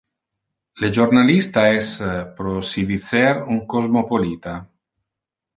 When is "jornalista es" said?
0.97-1.91